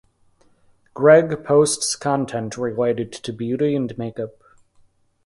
[0.95, 4.31] Gregg posts content related to beauty and makeup.